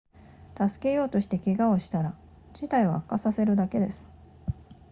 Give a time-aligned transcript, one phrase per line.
[0.57, 2.17] 助けようとして怪我をしたら
[2.53, 4.09] 事態を悪化させるだけです